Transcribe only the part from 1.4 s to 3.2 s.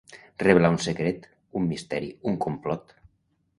un misteri, un complot.